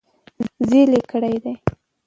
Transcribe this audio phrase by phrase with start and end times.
[0.67, 1.53] زېلې کړي دي-